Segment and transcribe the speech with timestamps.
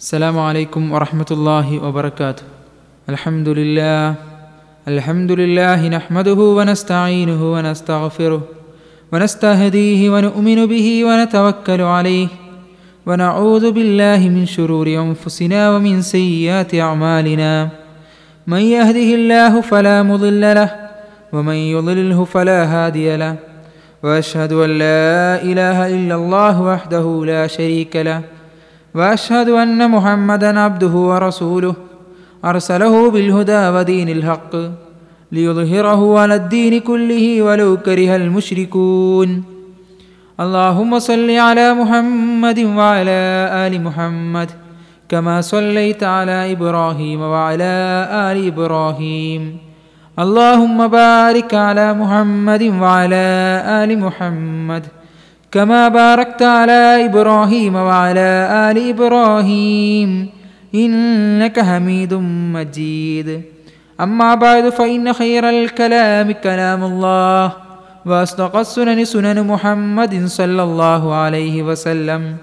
[0.00, 2.42] السلام عليكم ورحمة الله وبركاته.
[3.08, 4.14] الحمد لله
[4.88, 8.42] الحمد لله نحمده ونستعينه ونستغفره
[9.12, 12.28] ونستهديه ونؤمن به ونتوكل عليه
[13.06, 17.68] ونعوذ بالله من شرور أنفسنا ومن سيئات أعمالنا.
[18.46, 20.70] من يهده الله فلا مضل له
[21.32, 23.36] ومن يضلله فلا هادي له
[24.02, 28.39] وأشهد أن لا إله إلا الله وحده لا شريك له
[28.94, 31.74] وأشهد أن محمدا عبده ورسوله
[32.44, 34.52] أرسله بالهدى ودين الحق
[35.32, 39.42] ليظهره على الدين كله ولو كره المشركون.
[40.40, 43.20] اللهم صل على محمد وعلى
[43.66, 44.50] آل محمد
[45.08, 47.74] كما صليت على إبراهيم وعلى
[48.12, 49.42] آل إبراهيم.
[50.18, 53.26] اللهم بارك على محمد وعلى
[53.82, 54.82] آل محمد.
[55.52, 58.30] كما باركت على إبراهيم وعلى
[58.70, 60.28] آل إبراهيم
[60.74, 62.14] إنك حميد
[62.54, 63.42] مجيد.
[64.00, 67.52] أما بعد فإن خير الكلام كلام الله
[68.06, 72.36] وأصدق السنن سنن محمد صلى الله عليه وسلم.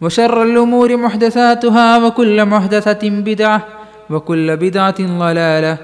[0.00, 3.60] وشر الأمور محدثاتها وكل محدثة بدعة
[4.10, 5.78] وكل بدعة ضلالة.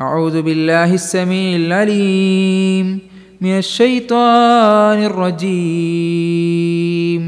[0.00, 3.10] أعوذ بالله السميع العليم.
[3.41, 5.03] من الشيطان
[6.15, 7.23] الرجيم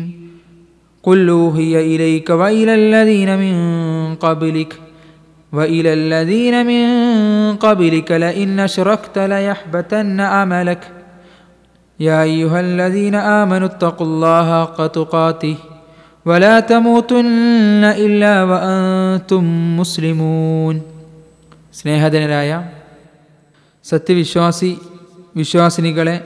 [1.04, 3.56] قل أوحي إليك وإلى الذين من
[4.16, 4.72] قبلك
[5.54, 6.86] وإلى الذين من
[7.58, 10.84] قبلك لئن أشركت ليحبطن عملك
[12.00, 15.56] يا أيها الذين آمنوا اتقوا الله حق تقاته
[16.26, 19.44] ولا تموتن إلا وأنتم
[19.80, 20.76] مسلمون
[21.80, 22.52] സ്നേഹധനരായ
[23.86, 24.70] സത്യവിശ്വാസി
[25.37, 26.25] വിശ്വാസിനികളെ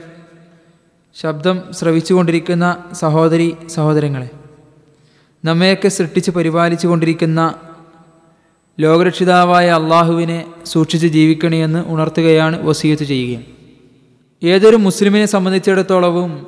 [1.21, 4.29] ശബ്ദം ശ്രവിച്ചുകൊണ്ടിരിക്കുന്ന സഹോദരി സഹോദരങ്ങളെ
[5.45, 7.55] നമ്മയൊക്കെ സൃഷ്ടിച്ച് പരിപാലിച്ചു കൊണ്ടിരിക്കുന്ന
[8.79, 13.43] ലോകരക്ഷിതാവായ അള്ളാഹുവിനെ സൂക്ഷിച്ച് ജീവിക്കണമെന്ന് ഉണർത്തുകയാണ് വസീയത്ത് ചെയ്യുക
[14.43, 16.47] ഏതൊരു മുസ്ലിമിനെ സംബന്ധിച്ചിടത്തോളവും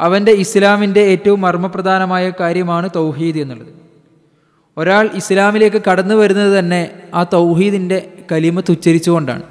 [0.00, 3.72] അവന്റെ ഇസ്ലാമിന്റെ ഏറ്റവും മർമ്മപ്രധാനമായ കാര്യമാണ് തൗഹീദ് എന്നുള്ളത്.
[4.76, 9.42] ഒരാൾ ഇസ്ലാമിലേക്ക് കടന്നു വരുന്നത് തന്നെ ആ തൗഹീദിന്റെ കലിമത്ത് ഉച്ചരിച്ചുകൊണ്ടാണ്.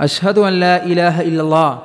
[0.00, 1.82] അഷ്ഹദു അല്ല ഇലാഹ ഇല്ലല്ലാ.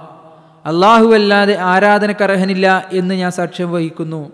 [0.65, 4.31] അള്ളാഹു അല്ലാതെ ആരാധനക്കർഹനില്ല എന്ന് ഞാൻ സാക്ഷ്യം വഹിക്കുന്നു.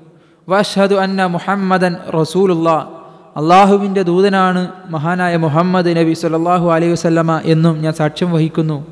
[0.50, 2.92] വഷദു അന്ന മുഹമ്മദൻ റസൂലുള്ള.
[3.38, 8.86] അള്ളാഹുവിന്റെ ദൂതനാണ് മഹാനായ മുഹമ്മദ് നബി സല്ലാഹു അലൈഹി വസ്ലമ എന്നും ഞാൻ സാക്ഷ്യം വഹിക്കുന്നു.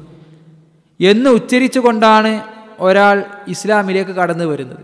[0.99, 2.41] എന്ന് ഉച്ചരിച്ചുകൊണ്ടാണ്
[2.79, 4.79] ഒരാൾ ഇസ്ലാമിലേക്ക് കടന്നു വരുന്നത്.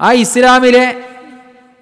[0.00, 0.96] ആ ഇസ്ലാമിലെ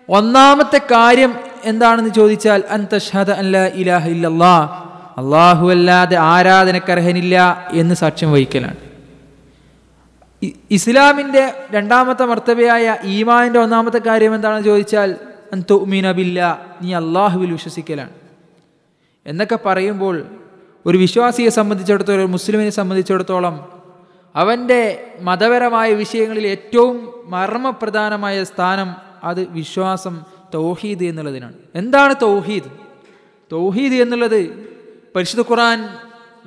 [0.09, 4.82] ഒന്നാമത്തെ കാര്യം എന്താണെന്ന് ചോദിച്ചാൽ അൻ തഷ്ഹദ് അല്ല ഇലാഹ ഇല്ലല്ലാ.
[5.19, 8.77] അള്ളാഹു അല്ലാതെ ആരാധനക്കർഹനില്ല എന്ന് സാക്ഷ്യം വഹിക്കലാണ്.
[10.71, 15.17] ഇസ്ലാമിന്റെ രണ്ടാമത്തെ മർത്തവയായ ഈമാന്റെ ഒന്നാമത്തെ കാര്യം എന്താണെന്ന് ചോദിച്ചാൽ
[15.53, 18.11] അന്തുമീനബില്ല നീ അള്ളാഹുവിൽ വിശ്വസിക്കലാണ്.
[19.27, 20.23] എന്നൊക്കെ പറയുമ്പോൾ
[20.87, 23.83] ഒരു വിശ്വാസിയെ സംബന്ധിച്ചിടത്തോളം ഒരു മുസ്ലിമിനെ സംബന്ധിച്ചിടത്തോളം
[24.37, 28.95] അവന്റെ മതപരമായ വിഷയങ്ങളിൽ ഏറ്റവും മർമ്മപ്രധാനമായ സ്ഥാനം
[29.25, 30.25] അത് വിശ്വാസം
[30.55, 31.53] തൗഹീദ് എന്നുള്ളതിനാണ്.
[31.75, 32.71] എന്താണ് തൗഹീദ്?
[33.53, 34.72] തൗഹീദ് എന്നുള്ളത്
[35.17, 35.89] പരിശുദ്ധ ഖുറാൻ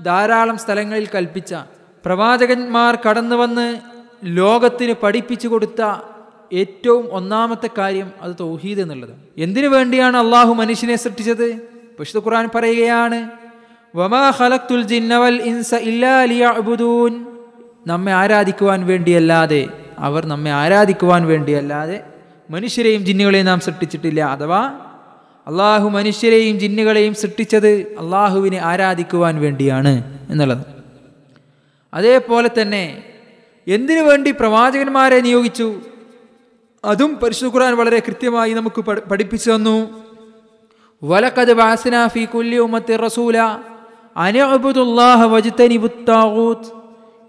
[0.03, 1.55] ധാരാളം സ്ഥലങ്ങളിൽ കൽപ്പിച്ച
[2.05, 3.79] പ്രവാചകന്മാർ കടന്നു വന്ന്
[4.23, 6.01] ലോകത്തിന് പഠിപ്പിച്ചു കൊടുത്ത
[6.53, 9.09] ഏറ്റവും ഒന്നാമത്തെ കാര്യം അത് തൗഹീദ് എന്നുള്ളത്.
[9.37, 11.55] എന്തിനു വേണ്ടിയാണ് അള്ളാഹു മനുഷ്യനെ സൃഷ്ടിച്ചത്?
[11.99, 13.29] പരിശുദ്ധ ഖുറാൻ പറയുകയാണ്
[17.87, 19.67] നമ്മെ ആരാധിക്കുവാൻ വേണ്ടിയല്ലാതെ
[19.99, 22.03] അവർ നമ്മെ ആരാധിക്കുവാൻ വേണ്ടിയല്ലാതെ
[22.49, 24.21] മനുഷ്യരെയും ജിന്നുകളെയും നാം സൃഷ്ടിച്ചിട്ടില്ല.
[24.21, 24.84] അഥവാ
[25.47, 30.65] അള്ളാഹു മനുഷ്യരെയും ജിന്നുകളെയും സൃഷ്ടിച്ചത് അള്ളാഹുവിനെ ആരാധിക്കുവാൻ വേണ്ടിയാണ് എന്നുള്ളത്.
[31.93, 33.03] അതേപോലെ തന്നെ
[33.67, 35.81] എന്തിനു വേണ്ടി പ്രവാചകന്മാരെ നിയോഗിച്ചു?
[36.85, 40.05] അതും പരിശുദ്ധ ഖുർആൻ വളരെ കൃത്യമായി നമുക്ക് പഠിപ്പിച്ചു തന്നു.
[41.03, 43.37] വലക്കത് ബാസനാഫി കുല്ലി ഉമത്തി റസൂല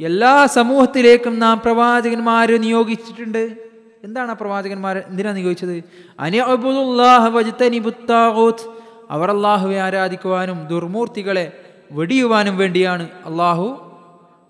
[0.00, 3.75] എല്ലാ സമൂഹത്തിലേക്കും നാം പ്രവാചകന്മാരെ നിയോഗിച്ചിട്ടുണ്ട്.
[4.04, 5.84] എന്താണ് ആ പ്രവാചകന്മാർ എന്തിനാണ് ചോദിച്ചത്
[6.20, 7.26] അനിഅബുദുല്ലാഹ്
[9.10, 11.52] അവർ അള്ളാഹുവെ ആരാധിക്കുവാനും ദുർമൂർത്തികളെ
[11.92, 13.66] വെടിയുവാനും വേണ്ടിയാണ് അള്ളാഹു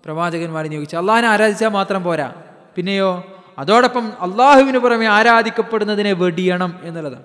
[0.05, 0.99] പ്രവാചകന്മാരെ നിയോഗിച്ചത്.
[0.99, 2.33] അള്ളാഹിനെ ആരാധിച്ചാൽ മാത്രം പോരാ.
[2.75, 3.23] പിന്നെയോ
[3.59, 7.23] അതോടൊപ്പം അള്ളാഹുവിന് പുറമെ ആരാധിക്കപ്പെടുന്നതിനെ വെടിയണം എന്നുള്ളതാണ്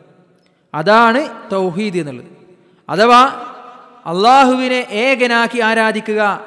[0.74, 1.20] അതാണ്
[1.52, 2.30] തൗഹീദ് എന്നുള്ളത്.
[2.88, 3.22] അഥവാ
[4.06, 6.44] അള്ളാഹുവിനെ ഏകനാക്കി ആരാധിക്കുക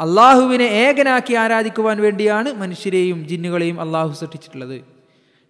[0.00, 4.95] അള്ളാഹുവിനെ ഏകനാക്കി ആരാധിക്കുവാൻ വേണ്ടിയാണ് മനുഷ്യരെയും ജിന്നുകളെയും അള്ളാഹു സൃഷ്ടിച്ചിട്ടുള്ളത്.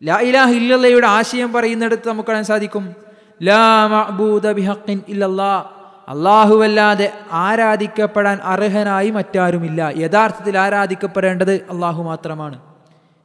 [0.04, 2.94] ലാ ഇലാഹ ഇല്ലല്ലയുടെ ആശയം പറയുന്നിടത്ത് നമുക്ക് കാണാൻ സാധിക്കും.
[3.42, 5.64] ലാ മഅബൂദ ബിഹഖിൻ ഇല്ലല്ലാ.
[6.08, 9.92] അള്ളാഹുവല്ലാതെ ആരാധിക്കപ്പെടാൻ അർഹനായി മറ്റാരുമില്ല.
[9.96, 12.58] യഥാർത്ഥത്തിൽ ആരാധിക്കപ്പെടേണ്ടത് അള്ളാഹു മാത്രമാണ്.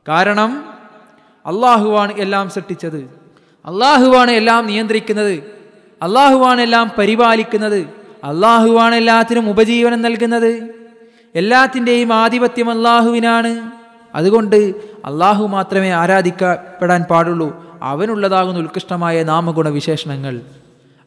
[0.07, 0.65] കാരണം
[1.45, 3.21] അള്ളാഹുവാണ് എല്ലാം സൃഷ്ടിച്ചത്.
[3.65, 5.43] അള്ളാഹുവാണ് എല്ലാം നിയന്ത്രിക്കുന്നത്.
[6.01, 7.79] അള്ളാഹുവാണ് എല്ലാം പരിപാലിക്കുന്നത്.
[8.23, 10.69] അള്ളാഹുവാണ് എല്ലാത്തിനും ഉപജീവനം നൽകുന്നത്.
[11.35, 13.71] എല്ലാത്തിന്റെയും ആധിപത്യം അള്ളാഹുവിനാണ്
[14.15, 14.55] അതുകൊണ്ട്
[15.05, 17.79] അള്ളാഹു മാത്രമേ ആരാധിക്കപ്പെടാൻ പാടുള്ളൂ.
[17.81, 20.41] അവനുള്ളതാകുന്ന ഉത്കൃഷ്ടമായ നാമഗുണവിശേഷണങ്ങൾ.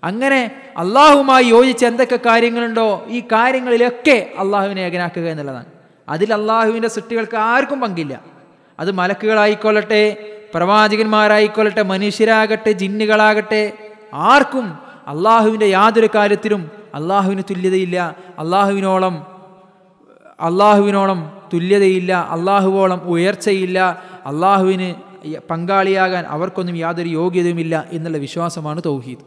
[0.04, 5.66] അങ്ങനെ അള്ളാഹുമായി യോജിച്ച് എന്തൊക്കെ കാര്യങ്ങളുണ്ടോ ഈ കാര്യങ്ങളിലൊക്കെ അള്ളാഹുവിനെ ഏകനാക്കുക എന്നുള്ളതാണ്.
[6.08, 8.20] അതിൽ അള്ളാഹുവിന്റെ സൃഷ്ടികൾക്ക് ആർക്കും പങ്കില്ല.
[8.80, 13.72] അത് മലക്കുകളായിക്കൊള്ളട്ടെ പ്രവാചകന്മാരായിക്കൊള്ളട്ടെ മനുഷ്യരാകട്ടെ ജിന്നുകളാകട്ടെ
[14.14, 18.16] ആർക്കും അള്ളാഹുവിന്റെ യാതൊരു കാര്യത്തിലും അള്ളാഹുവിന് തുല്യതയില്ല.
[18.38, 19.26] അള്ളാഹുവിനോളം
[20.40, 23.78] അള്ളാഹുവിനോളം തുല്യതയില്ല അള്ളാഹുവോളം ഉയർച്ചയില്ല
[24.30, 24.88] അള്ളാഹുവിന്
[25.50, 29.24] പങ്കാളിയാകാൻ അവർക്കൊന്നും യാതൊരു യോഗ്യതയുമില്ല എന്നുള്ള വിശ്വാസമാണ് തൗഹീദ്.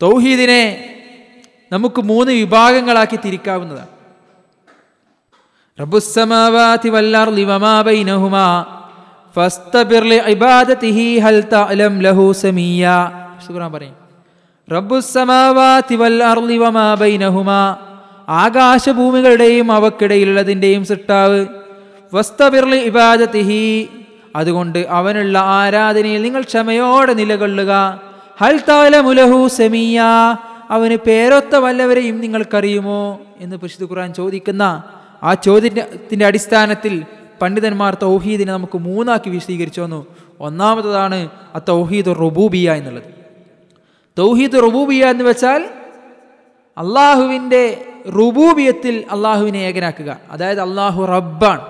[0.00, 0.62] തൗഹീദിനെ
[1.72, 3.90] നമുക്ക് മൂന്ന് വിഭാഗങ്ങളാക്കി തിരിക്കാവുന്നതാണ്.
[5.78, 8.46] റബ്ബുസ്സമാവാതി വല്ലർളി വമാ ബൈനഹുമാ
[9.36, 12.24] ഫസ്തബിർ ലിഇബാദതിഹി ഹൽ തഅലം ലഹു
[13.74, 13.96] പറയും
[16.02, 17.60] വൽ അർളി വമാ ബൈനഹുമാ
[18.28, 21.46] ആകാശഭൂമികളുടെയും അവക്കിടയിലുള്ളതിന്റെയും സൃഷ്ടാവ്.
[22.14, 23.88] വസ്തബിർ ഇബാദത്തിഹി
[24.36, 28.00] അതുകൊണ്ട് അവനുള്ള ആരാധനയിൽ നിങ്ങൾ ക്ഷമയോടെ നിലകൊള്ളുക.
[28.40, 30.02] ഹൽ താല മുലഹു സെമിയ.
[30.70, 33.20] അവന് പേരൊത്ത വല്ലവരെയും നിങ്ങൾക്കറിയുമോ?
[33.40, 34.82] എന്ന് പരിശുദ്ധ ഖുർആൻ ചോദിക്കുന്ന
[35.22, 37.04] ആ ചോദ്യത്തിന്റെ അടിസ്ഥാനത്തിൽ
[37.42, 40.06] പണ്ഡിതന്മാർ തൗഹീദിനെ നമുക്ക് മൂന്നാക്കി വിശദീകരിച്ചു വന്നു
[40.40, 43.04] ഒന്നാമത്തതാണ് ആ തൗഹീദ് റുബൂബിയ എന്നുള്ളത്.
[44.18, 45.64] തൗഹീദ് റുബൂബിയ എന്ന് വെച്ചാൽ
[46.78, 50.16] അള്ളാഹുവിന്റെ റുബൂബിയത്തിൽ അള്ളാഹുവിനെ ഏകനാക്കുക.
[50.30, 51.60] അതായത് അള്ളാഹു റബ്ബാണ്.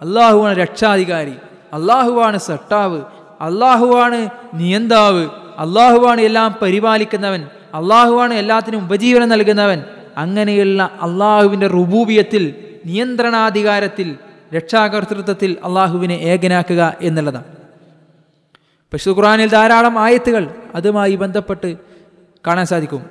[0.00, 1.32] അള്ളാഹുവാണ് രക്ഷാധികാരി.
[1.72, 3.02] അള്ളാഹുവാണ് സട്ടാവ്.
[3.40, 5.28] അള്ളാഹുവാണ് നിയന്താവ്.
[5.58, 7.48] അള്ളാഹുവാണ് എല്ലാം പരിപാലിക്കുന്നവൻ.
[7.74, 9.82] അള്ളാഹുവാണ് എല്ലാത്തിനും ഉപജീവനം നൽകുന്നവൻ.
[10.16, 12.54] അങ്ങനെയുള്ള അള്ളാഹുവിന്റെ റുബൂബിയത്തിൽ
[12.86, 14.16] നിയന്ത്രണാധികാരത്തിൽ
[14.56, 17.44] രക്ഷാകർത്തൃത്വത്തിൽ അള്ളാഹുവിനെ ഏകനാക്കുക എന്നുള്ളതാണ്.
[18.92, 21.76] പശു ഖുറാനിൽ ധാരാളം ആയത്തുകൾ അതുമായി ബന്ധപ്പെട്ട്
[22.46, 23.02] കാണാൻ സാധിക്കും.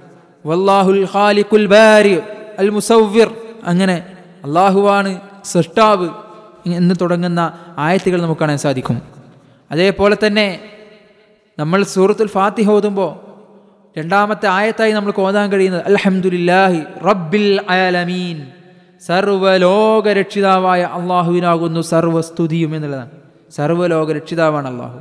[0.45, 2.19] വല്ലാഹുൽ ഖാലിഖുൽ ബാരി.
[2.59, 4.07] അൽ മുസവ്വിർ അങ്ങനെ
[4.43, 6.09] അള്ളാഹുവാണ് സൃഷ്ടാവ്.
[6.67, 9.01] എന്ന് തുടങ്ങുന്ന ആയത്തുകൾ നമുക്ക് കാണാൻ സാധിക്കും.
[9.71, 10.59] അതേപോലെ തന്നെ
[11.59, 13.25] നമ്മൾ സൂറത്തുൽ ഫാത്തിഹ ഓതുമ്പോൾ
[13.99, 18.47] രണ്ടാമത്തെ ആയത്തായി നമ്മൾ ഓതാൻ കഴിയുന്നത് അൽഹംദുലില്ലാഹി റബ്ബിൽ ആലമീൻ
[19.05, 23.11] സർവലോക രക്ഷിതാവായ അള്ളാഹുവിനാകുന്നു സർവസ്തുതിയും എന്നുള്ളതാണ്.
[23.55, 24.99] സർവലോക രക്ഷിതാവാണ് അള്ളാഹു.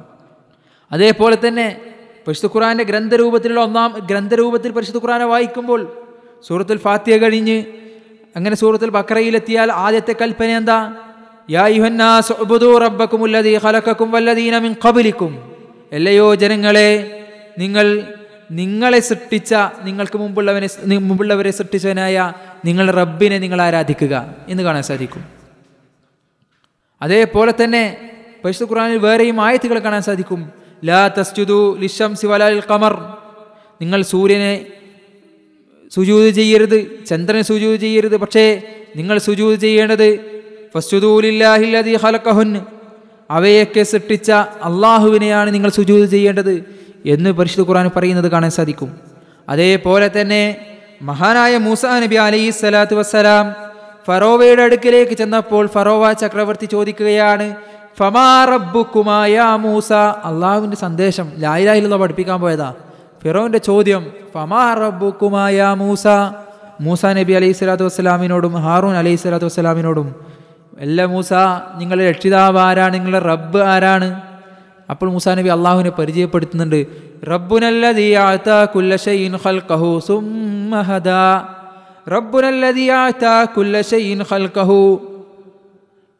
[0.92, 1.80] അതേപോലെ തന്നെ
[2.26, 6.03] പരിശുദ്ധ ഖുറാന്റെ ഗ്രന്ഥരൂപത്തിലുള്ള ഒന്നാം ഗ്രന്ഥരൂപത്തിൽ പരിശുദ്ധ ഖുറാനെ വായിക്കുമ്പോൾ
[6.46, 7.64] സൂറത്തുൽ ഫാത്തിയ കഴിഞ്ഞ്
[8.36, 10.92] അങ്ങനെ സൂറത്തുൽ ബക്രയിലെത്തിയാൽ ആദ്യത്തെ കൽപ്പന എന്താ
[15.24, 15.52] ും?
[15.92, 17.20] എല്ലയോ ജനങ്ങളെ
[17.58, 18.14] നിങ്ങൾ
[18.50, 19.54] നിങ്ങളെ സൃഷ്ടിച്ച
[19.84, 22.32] നിങ്ങൾക്ക് മുമ്പുള്ളവനെ മുമ്പുള്ളവരെ സൃഷ്ടിച്ചവനായ
[22.64, 25.24] നിങ്ങളുടെ റബ്ബിനെ നിങ്ങൾ ആരാധിക്കുക എന്ന് കാണാൻ സാധിക്കും.
[27.02, 28.10] അതേപോലെ തന്നെ
[28.44, 30.50] പരിശുദ്ധ ഖുറാനിൽ വേറെയും ആയത്തുകൾ കാണാൻ സാധിക്കും.
[30.84, 32.26] ലാ തസ്ജുദു ലിഷംസി
[32.70, 32.94] ഖമർ.
[33.80, 34.66] നിങ്ങൾ സൂര്യനെ
[35.94, 36.78] സുജൂത് ചെയ്യരുത്.
[37.06, 38.16] ചന്ദ്രനെ സുജൂത് ചെയ്യരുത്.
[38.16, 38.62] പക്ഷേ
[38.96, 40.08] നിങ്ങൾ സുജൂത് ചെയ്യേണ്ടത്
[40.74, 42.60] ഫസ്ജുദൂലില്ലാഹില്ലദീ ഖലഖഹുൻ.
[43.30, 44.30] അവയൊക്കെ സൃഷ്ടിച്ച
[44.68, 46.54] അള്ളാഹുവിനെയാണ് നിങ്ങൾ സുജൂത് ചെയ്യേണ്ടത്
[47.06, 48.90] എന്ന് പരിശുദ്ധ ഖുർആൻ പറയുന്നത് കാണാൻ സാധിക്കും.
[49.48, 50.42] അതേപോലെ തന്നെ
[51.02, 53.54] മഹാനായ മൂസ നബി അലൈഹി സ്വലാത്തു വസ്സലാം
[54.06, 57.56] ഫറോവയുടെ അടുക്കിലേക്ക് ചെന്നപ്പോൾ ഫറോവ ചക്രവർത്തി ചോദിക്കുകയാണ്
[57.98, 59.92] ഫമാ റബ്ബുക്കുമായ മൂസ?
[60.28, 62.74] അള്ളാഹുവിന്റെ സന്ദേശം ലായിലായിലുള്ള പഠിപ്പിക്കാൻ പോയതാ.
[63.24, 64.02] ഫിറോവിന്റെ ചോദ്യം
[65.74, 66.06] മൂസ?
[66.80, 70.14] മൂസ നബി അലൈഹി സ്വലാത്തു വസ്സലാമിനോടും ഹാറൂൻ അലൈഹി സ്വലാത്തു വസ്സലാമിനോടും
[70.80, 71.32] അല്ല മൂസ
[71.74, 72.94] നിങ്ങളുടെ രക്ഷിതാവ് ആരാണ്?
[72.94, 74.20] നിങ്ങളുടെ റബ്ബ് ആരാണ്?
[74.90, 76.80] അപ്പോൾ മൂസ നബി അള്ളാഹുവിനെ പരിചയപ്പെടുത്തുന്നുണ്ട്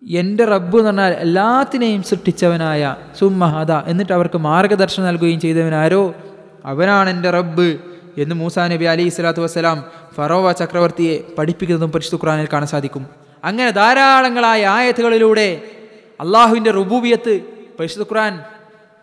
[0.02, 6.14] എന്റെ റബ്ബ് എന്ന് പറഞ്ഞാൽ എല്ലാത്തിനെയും സൃഷ്ടിച്ചവനായ സുമ്മഹദ എന്നിട്ട് അവർക്ക് മാർഗദർശനം നൽകുകയും ചെയ്തവനാരോ?
[6.64, 7.78] അവനാണ് എന്റെ റബ്ബ്
[8.18, 13.06] എന്ന് മൂസാ നബി അലി ഇസ്ലാത്തു വസ്സലാം ഫറോവ ചക്രവർത്തിയെ പഠിപ്പിക്കുന്നതും പരിശുദ്ധ ഖുറാനിൽ കാണാൻ സാധിക്കും.
[13.44, 15.61] അങ്ങനെ ധാരാളങ്ങളായ ആയത്തുകളിലൂടെ
[16.21, 17.40] അള്ളാഹുവിന്റെ റുബൂബിയത്ത്
[17.78, 18.40] പരിശുദ്ധ ഖുറാൻ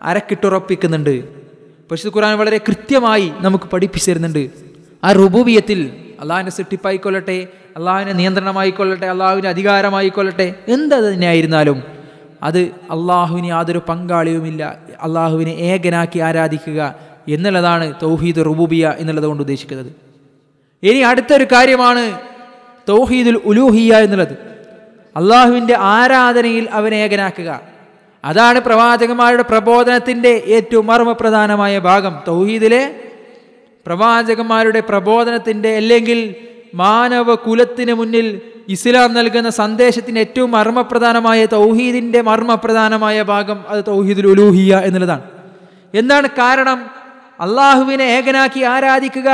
[0.02, 1.42] അരക്കിട്ടുറപ്പിക്കുന്നുണ്ട്.
[1.90, 4.50] പരിശുദ്ധ ഖുറാൻ വളരെ കൃത്യമായി നമുക്ക് പഠിപ്പിച്ചു തരുന്നുണ്ട്.
[5.04, 11.84] ആ റുബൂബിയത്തിൽ അള്ളാഹിന്റെ സൃഷ്ടിപ്പായിക്കൊള്ളട്ടെ അള്ളാഹുവിന്റെ നിയന്ത്രണമായിക്കൊള്ളട്ടെ അള്ളാഹുവിന്റെ അധികാരമായിക്കൊള്ളട്ടെ എന്തത് തന്നെയായിരുന്നാലും
[12.44, 14.78] അത് അള്ളാഹുവിന് യാതൊരു പങ്കാളിയുമില്ല.
[15.02, 19.94] അള്ളാഹുവിനെ ഏകനാക്കി ആരാധിക്കുക എന്നുള്ളതാണ് തൗഹീദ് റുബൂബിയ എന്നുള്ളത് കൊണ്ട് ഉദ്ദേശിക്കുന്നത്.
[20.84, 22.20] ഇനി അടുത്തൊരു കാര്യമാണ്
[22.90, 24.32] തൗഹീദുൽ ഉലൂഹിയ എന്നുള്ളത്.
[25.16, 27.62] അള്ളാഹുവിന്റെ ആരാധനയിൽ അവനെ ഏകനാക്കുക.
[28.26, 32.20] അതാണ് പ്രവാചകന്മാരുടെ പ്രബോധനത്തിന്റെ ഏറ്റവും മർമ്മപ്രധാനമായ ഭാഗം.
[32.28, 32.96] തൗഹീദിലെ
[33.86, 36.36] പ്രവാചകന്മാരുടെ പ്രബോധനത്തിന്റെ അല്ലെങ്കിൽ
[36.76, 45.22] മാനവ കുലത്തിന് മുന്നിൽ ഇസ്ലാം നൽകുന്ന സന്ദേശത്തിന് ഏറ്റവും മർമ്മപ്രധാനമായ തൗഹീദിന്റെ മർമ്മപ്രധാനമായ ഭാഗം അത് തൗഹീദുൽ ഉലൂഹിയ എന്നുള്ളതാണ്.
[45.94, 47.01] എന്താണ് കാരണം?
[47.42, 49.30] അള്ളാഹുവിനെ ഏകനാക്കി ആരാധിക്കുക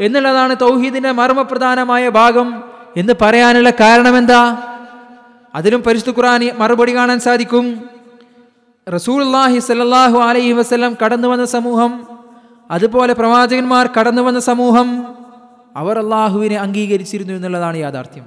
[0.00, 2.62] എന്നുള്ളതാണ് തൗഹീദിന്റെ മർമ്മപ്രധാനമായ ഭാഗം
[2.96, 4.56] എന്ന് പറയാനുള്ള കാരണം എന്താ
[5.54, 7.84] അതിലും പരിശുദ്ധ ഖുറാൻ മറുപടി കാണാൻ സാധിക്കും.
[8.94, 12.06] റസൂൽല്ലാഹി സല്ലാഹു അലൈഹി വസ്ലം കടന്നു വന്ന സമൂഹം
[12.70, 14.88] അതുപോലെ പ്രവാചകന്മാർ കടന്നു വന്ന സമൂഹം
[15.76, 18.24] അവർ അള്ളാഹുവിനെ അംഗീകരിച്ചിരുന്നു എന്നുള്ളതാണ് യാഥാർത്ഥ്യം.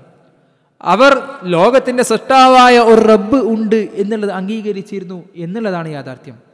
[0.82, 1.12] അവർ
[1.44, 6.52] ലോകത്തിന്റെ സൃഷ്ടാവായ ഒരു റബ്ബ് ഉണ്ട് എന്നുള്ളത് അംഗീകരിച്ചിരുന്നു എന്നുള്ളതാണ് യാഥാർത്ഥ്യം.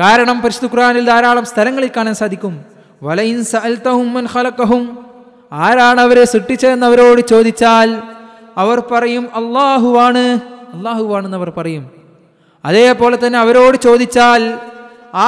[0.00, 2.54] കാരണം പരിശുദ്ധ ഖുർആനിൽ ധാരാളം സ്ഥലങ്ങളിൽ കാണാൻ സാധിക്കും.
[3.06, 4.82] വലയിൻ സഅൽതഹും മൻ ഖലഖഹും.
[5.64, 7.88] ആരാണ് അവരെ സൃഷ്ടിച്ചതെന്ന് അവരോട് ചോദിച്ചാൽ
[8.62, 10.24] അവർ പറയും അള്ളാഹുവാണ്
[10.74, 11.84] അള്ളാഹുവാണെന്ന് അവർ പറയും.
[12.64, 14.42] അതേപോലെ തന്നെ അവരോട് ചോദിച്ചാൽ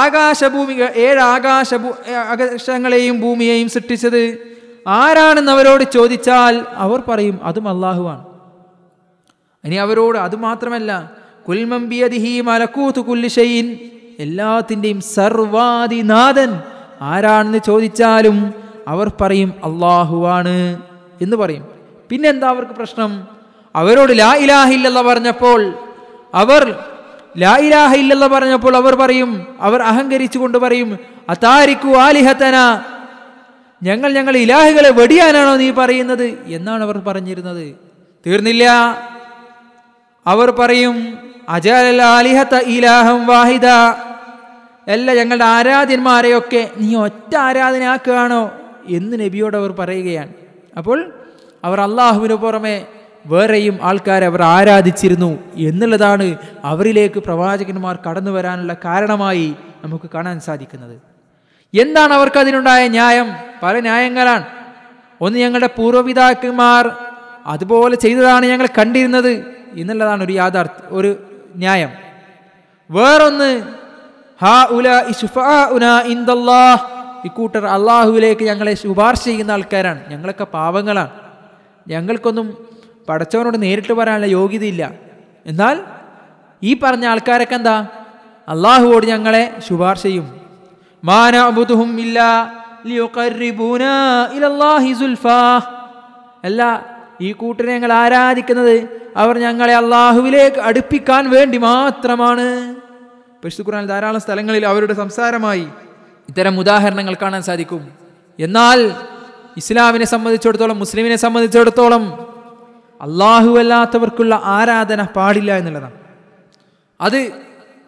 [0.01, 0.73] ആകാശഭൂമി
[1.05, 1.69] ഏഴ് ആകാശ
[2.31, 4.23] ആകാശങ്ങളെയും ഭൂമിയെയും സൃഷ്ടിച്ചത്
[4.99, 6.53] ആരാണെന്ന് അവരോട് ചോദിച്ചാൽ
[6.85, 8.23] അവർ പറയും അതും അള്ളാഹുവാണ്
[9.63, 10.91] ഇനി അവരോട് അത് മാത്രമല്ല
[11.47, 13.67] കുൽമംബിയദിഹി മലക്കൂത്ത് കുല്ലിഷയിൻ
[14.19, 16.61] എല്ലാത്തിന്റെയും സർവാദിനാഥൻ
[17.01, 18.53] ആരാണെന്ന് ചോദിച്ചാലും
[18.87, 20.81] അവർ പറയും അള്ളാഹുവാണ്
[21.21, 21.67] എന്ന് പറയും.
[22.09, 23.27] പിന്നെന്താ അവർക്ക് പ്രശ്നം?
[23.75, 25.73] അവരോട് ലാ ഇലാഹില്ലെന്ന് പറഞ്ഞപ്പോൾ
[26.33, 26.75] അവർ
[27.37, 32.81] ലാ ഇലാഹ ഇല്ലെന്ന് പറഞ്ഞപ്പോൾ അവർ പറയും അവർ അഹങ്കരിച്ചു കൊണ്ട് പറയും അതാരിക്കു ആലിഹത്തന?
[33.83, 36.43] ഞങ്ങൾ ഞങ്ങൾ ഇലാഹുകളെ വെടിയാനാണോ നീ പറയുന്നത്?
[36.45, 37.75] എന്നാണ് അവർ പറഞ്ഞിരുന്നത്.
[38.27, 38.69] തീർന്നില്ല.
[40.27, 41.17] അവർ പറയും
[41.49, 43.65] അജാലിഹത്ത ഇലാഹം വാഹിദ.
[44.87, 48.51] അല്ല ഞങ്ങളുടെ ആരാധ്യന്മാരെയൊക്കെ നീ ഒറ്റ ആരാധനയാക്കുകയാണോ
[48.89, 50.33] എന്ന് നബിയോട് അവർ പറയുകയാണ്.
[50.77, 51.11] അപ്പോൾ
[51.63, 52.87] അവർ അള്ളാഹുവിന് പുറമെ
[53.25, 61.01] വേറെയും ആൾക്കാരെ അവർ ആരാധിച്ചിരുന്നു എന്നുള്ളതാണ് അവരിലേക്ക് പ്രവാചകന്മാർ കടന്നു വരാനുള്ള കാരണമായി നമുക്ക് കാണാൻ സാധിക്കുന്നത്.
[61.77, 63.33] എന്താണ് അവർക്ക് അതിനുണ്ടായ ന്യായം?
[63.63, 64.45] പല ന്യായങ്ങളാണ്.
[65.21, 66.91] ഒന്ന് ഞങ്ങളുടെ പൂർവപിതാക്കന്മാർ
[67.45, 71.23] അതുപോലെ ചെയ്തതാണ് ഞങ്ങൾ കണ്ടിരുന്നത് എന്നുള്ളതാണ് ഒരു യാഥാർത്ഥ്യ ഒരു
[71.55, 71.89] ന്യായം.
[72.91, 73.82] വേറൊന്ന്
[77.25, 80.01] ഇക്കൂട്ടർ അള്ളാഹുവിലേക്ക് ഞങ്ങളെ ശുപാർശ ചെയ്യുന്ന ആൾക്കാരാണ്.
[80.09, 81.09] ഞങ്ങളൊക്കെ പാവങ്ങളാണ്.
[81.87, 82.67] ഞങ്ങൾക്കൊന്നും
[83.09, 84.91] പടച്ചവനോട് നേരിട്ട് പറയാനുള്ള യോഗ്യതയില്ല.
[85.45, 85.83] എന്നാൽ
[86.63, 87.87] ഈ പറഞ്ഞ ആൾക്കാരൊക്കെ എന്താ?
[88.49, 90.41] അള്ളാഹുവോട് ഞങ്ങളെ ശുപാർശ ചെയ്യും.
[91.03, 92.19] മാനബുദുഹും ഇല്ല
[96.43, 96.85] അല്ല
[97.21, 102.75] ഈ കൂട്ടരെ ഞങ്ങൾ ആരാധിക്കുന്നത് അവർ ഞങ്ങളെ അള്ളാഹുവിലേക്ക് അടുപ്പിക്കാൻ വേണ്ടി മാത്രമാണ്.
[103.43, 105.67] പരിശുദ്ധ ഖുർആൻ ധാരാളം സ്ഥലങ്ങളിൽ അവരുടെ സംസാരമായി
[106.29, 107.91] ഇത്തരം ഉദാഹരണങ്ങൾ കാണാൻ സാധിക്കും.
[108.39, 108.91] എന്നാൽ
[109.57, 112.03] ഇസ്ലാമിനെ സംബന്ധിച്ചിടത്തോളം മുസ്ലിമിനെ സംബന്ധിച്ചിടത്തോളം
[113.01, 115.93] അള്ളാഹു അല്ലാത്തവർക്കുള്ള ആരാധന പാടില്ല എന്നുള്ളതാണ്.
[117.01, 117.31] അത്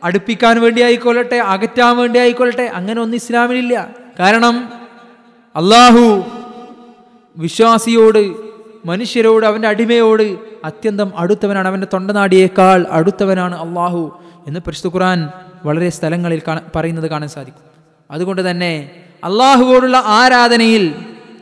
[0.03, 3.89] അടുപ്പിക്കാൻ വേണ്ടി ആയിക്കൊള്ളട്ടെ അകറ്റാൻ വേണ്ടി ആയിക്കൊള്ളട്ടെ അങ്ങനെ ഒന്നും ഇസ്ലാമിലില്ല.
[4.19, 4.69] കാരണം
[5.55, 6.23] അള്ളാഹു
[7.37, 8.35] വിശ്വാസിയോട്
[8.85, 11.67] മനുഷ്യരോട് അവന്റെ അടിമയോട് അത്യന്തം അടുത്തവനാണ്.
[11.67, 15.29] അവന്റെ തൊണ്ടനാടിയേക്കാൾ അടുത്തവനാണ് അള്ളാഹു എന്ന് പരിശുദ്ധ ഖുർആൻ
[15.65, 16.41] വളരെ സ്ഥലങ്ങളിൽ
[16.75, 17.63] പറയുന്നത് കാണാൻ സാധിക്കും.
[18.11, 20.95] അതുകൊണ്ട് തന്നെ അള്ളാഹുവോടുള്ള ആരാധനയിൽ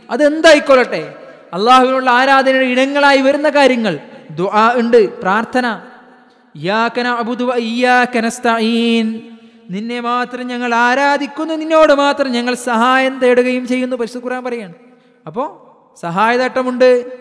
[0.10, 1.15] അതെന്തായിക്കൊള്ളട്ടെ?
[1.53, 4.00] അള്ളാഹുവിനുള്ള ആരാധനയുടെ ഇടങ്ങളായി വരുന്ന കാര്യങ്ങൾ.
[4.32, 5.82] ദുആ ഉണ്ട് പ്രാർത്ഥന.
[9.70, 14.74] നിന്നെ മാത്രം ഞങ്ങൾ ആരാധിക്കുന്നു നിന്നോട് മാത്രം ഞങ്ങൾ സഹായം തേടുകയും ചെയ്യുന്നു പരിശു ഖുർആൻ പറയാണ്.
[15.27, 15.48] അപ്പോൾ
[16.01, 17.20] സഹായതട്ടമുണ്ട്.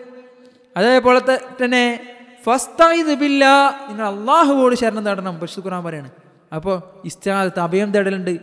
[0.77, 1.21] അതേപോലെ
[1.63, 1.99] തന്നെ
[2.45, 3.45] ഫസ്തബില്ല
[3.89, 6.09] നിങ്ങൾ അള്ളാഹുവോട് ശരണം തേടണം പരിശു പറയാണ്.
[6.55, 8.39] അപ്പോൾ ഇസ്താദത്ത് അഭയം തേടലുണ്ട്.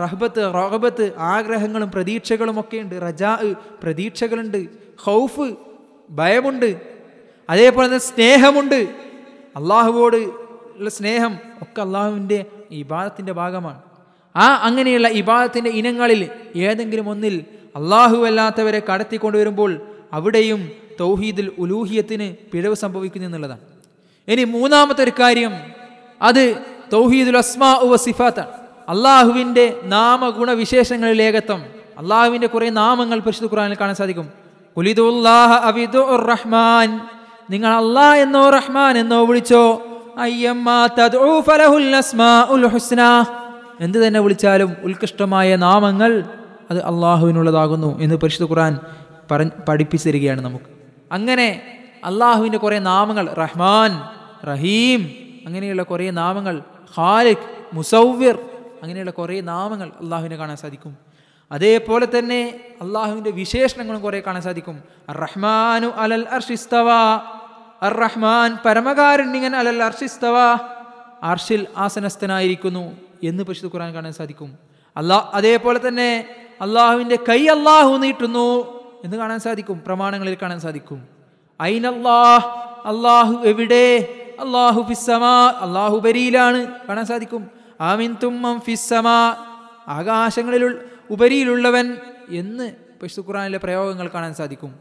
[0.00, 3.38] റഹബത്ത് റഹബത്ത് ആഗ്രഹങ്ങളും പ്രതീക്ഷകളും ഒക്കെ ഉണ്ട് റജാ
[3.82, 4.66] പ്രതീക്ഷകളുണ്ട്.
[5.00, 5.54] ഹൗഫ്
[6.10, 6.80] ഭയമുണ്ട്.
[7.50, 8.94] അതേപോലെ തന്നെ സ്നേഹമുണ്ട്.
[9.56, 10.16] അള്ളാഹുവോട്
[10.76, 13.82] ഉള്ള സ്നേഹം ഒക്കെ അള്ളാഹുവിന്റെ ഇബാദത്തിന്റെ ഭാഗമാണ്.
[14.36, 17.44] ആ അങ്ങനെയുള്ള ഇബാദത്തിന്റെ ഇനങ്ങളിൽ ഏതെങ്കിലും ഒന്നിൽ
[17.76, 19.80] അള്ളാഹു അല്ലാത്തവരെ കടത്തിക്കൊണ്ടുവരുമ്പോൾ
[20.12, 23.77] അവിടെയും തൗഹീദിൽ ഉലൂഹിയത്തിന് പിഴവ് സംഭവിക്കുന്നു എന്നുള്ളതാണ്.
[24.28, 25.52] ഇനി മൂന്നാമത്തെ ഒരു കാര്യം.
[26.22, 26.56] അത്
[26.92, 28.48] തൗഹീദുൽ അസ്മാ ഉവ സിഫാത്താണ്
[28.88, 31.64] അള്ളാഹുവിന്റെ നാമഗുണവിശേഷങ്ങളിൽ ഏകത്വം.
[31.98, 34.28] അള്ളാഹുവിന്റെ കുറേ നാമങ്ങൾ പരിശുദ്ധ ഖുറാനിൽ കാണാൻ സാധിക്കും.
[34.76, 37.00] കുലിദുല്ലാഹ അബിദു റഹ്മാൻ
[37.50, 39.82] നിങ്ങൾ അള്ളാഹ് എന്നോ റഹ്മാൻ എന്നോ വിളിച്ചോ
[42.66, 43.02] ഹുസ്ന.
[43.80, 46.24] എന്ത് തന്നെ വിളിച്ചാലും ഉത്കൃഷ്ടമായ നാമങ്ങൾ
[46.70, 48.78] അത് അള്ളാഹുവിനുള്ളതാകുന്നു എന്ന് പരിശുദ്ധ ഖുറാൻ
[49.30, 50.64] പറ പഠിപ്പിച്ചു തരികയാണ് നമുക്ക്.
[51.12, 51.62] അങ്ങനെ
[52.04, 55.14] അള്ളാഹുവിന്റെ കുറേ നാമങ്ങൾ റഹ്മാൻ റഹീം
[55.46, 56.62] അങ്ങനെയുള്ള കുറേ നാമങ്ങൾ.
[56.96, 58.38] ഖാലിഖ് മുസൗവിർ
[58.82, 60.96] അങ്ങനെയുള്ള കുറേ നാമങ്ങൾ അള്ളാഹുവിനെ കാണാൻ സാധിക്കും.
[61.52, 64.82] അതേപോലെ തന്നെ അള്ളാഹുവിന്റെ വിശേഷണങ്ങളും കുറേ കാണാൻ സാധിക്കും.
[65.10, 66.90] റഹ്മാനു അലൽ അർഷിസ്തവ
[67.82, 70.36] അർ റഹ്മാൻ പരമകാരുണ്യൻ അലൽ അർഷിസ്തവ
[71.22, 74.58] അർഷിൽ ആസനസ്ഥനായിരിക്കുന്നു എന്ന് പരിശുദ്ധ ഖുർആൻ കാണാൻ സാധിക്കും.
[74.96, 79.82] അല്ലാ അതേപോലെ തന്നെ അള്ളാഹുവിന്റെ കൈ അള്ളാഹു നീട്ടുന്നു എന്ന് കാണാൻ സാധിക്കും.
[79.86, 81.08] പ്രമാണങ്ങളിൽ കാണാൻ സാധിക്കും.
[81.62, 82.46] ഐനല്ലാഹ്
[82.88, 84.14] അള്ളാഹു എവിടെ?
[84.40, 87.50] അള്ളാഹു ഫിസ്സമാ അള്ളാഹു ബരിയിലാണ് കാണാൻ സാധിക്കും.
[87.80, 89.36] ആമിൻ തുമ്മം ഫിസ്സമാ
[89.88, 90.80] ആകാശങ്ങളിലുള്ള
[91.10, 91.96] ഉപരിയിലുള്ളവൻ
[92.30, 94.74] എന്ന് പശു ഖുറാനിലെ പ്രയോഗങ്ങൾ കാണാൻ സാധിക്കും.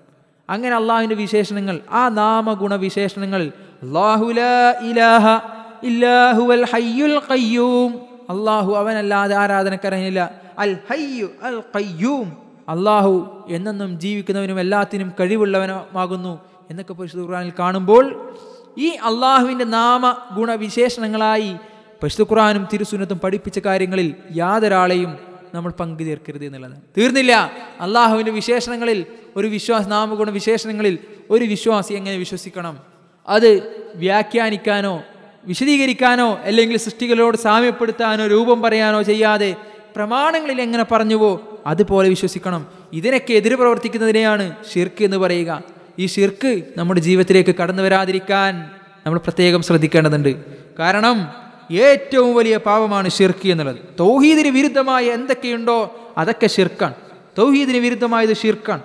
[0.49, 3.51] അങ്ങനെ അള്ളാഹുവിന്റെ വിശേഷണങ്ങൾ ആ നാമഗുണ വിശേഷണങ്ങൾ
[8.29, 10.31] അള്ളാഹു അവനല്ലാതെ ആരാധനക്കരനില്ല.
[10.59, 12.37] അൽ ഹയ്യു അൽ കയ്യൂം
[12.69, 18.33] അള്ളാഹു എന്നെന്നും ജീവിക്കുന്നവനും എല്ലാത്തിനും കഴിവുള്ളവനുമാകുന്നു എന്നൊക്കെ പരിശുദ്ധ ഖുറാനിൽ കാണുമ്പോൾ
[18.77, 21.53] ഈ അള്ളാഹുവിന്റെ നാമ ഗുണവിശേഷണങ്ങളായി
[22.03, 25.17] പരിശുദ്ധ ഖുർആനും തിരുസുന്നത്തും പഠിപ്പിച്ച കാര്യങ്ങളിൽ യാതൊരാളെയും
[25.53, 27.51] നമ്മൾ പങ്കു ചേർക്കരുത് എന്നുള്ളതാണ് തീർന്നില്ല.
[27.81, 29.05] അള്ളാഹുവിന്റെ വിശേഷണങ്ങളിൽ
[29.35, 32.79] ഒരു വിശ്വാസ നാമഗുണ വിശേഷണങ്ങളിൽ ഒരു വിശ്വാസി എങ്ങനെ വിശ്വസിക്കണം?
[33.27, 35.03] അത് വ്യാഖ്യാനിക്കാനോ
[35.45, 39.55] വിശദീകരിക്കാനോ അല്ലെങ്കിൽ സൃഷ്ടികളോട് സാമ്യപ്പെടുത്താനോ രൂപം പറയാനോ ചെയ്യാതെ
[39.95, 42.67] പ്രമാണങ്ങളിൽ എങ്ങനെ പറഞ്ഞുവോ അതുപോലെ വിശ്വസിക്കണം.
[42.93, 45.76] ഇതിനൊക്കെ എതിര് പ്രവർത്തിക്കുന്നതിനെയാണ് ഷിർക്ക് എന്ന് പറയുക.
[45.99, 48.69] ഈ ഷിർക്ക് നമ്മുടെ ജീവിതത്തിലേക്ക് കടന്നു വരാതിരിക്കാൻ
[49.05, 50.35] നമ്മൾ പ്രത്യേകം ശ്രദ്ധിക്കേണ്ടതുണ്ട്.
[50.79, 51.27] കാരണം
[51.71, 53.75] ഏറ്റവും വലിയ പാപമാണ് ഷിർക്ക് എന്നുള്ളത്.
[53.99, 56.93] തൗഹീദിന് വിരുദ്ധമായ എന്തൊക്കെയുണ്ടോ അതൊക്കെ ഷിർക്കാണ്
[57.37, 58.81] തൗഹീദിന് വിരുദ്ധമായത് ഷിർക്കാണ്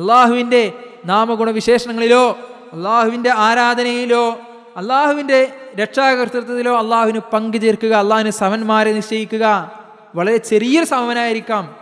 [0.00, 0.72] അള്ളാഹുവിന്റെ
[1.04, 2.38] നാമഗുണ വിശേഷണങ്ങളിലോ
[2.72, 4.40] അള്ളാഹുവിന്റെ ആരാധനയിലോ
[4.76, 9.72] അള്ളാഹുവിന്റെ രക്ഷാകർത്തൃത്വത്തിലോ അള്ളാഹുവിന് പങ്കു ചേർക്കുക അള്ളാഹുവിന് സമന്മാരെ നിശ്ചയിക്കുക
[10.14, 11.76] വളരെ ചെറിയൊരു സമനായിരിക്കാം.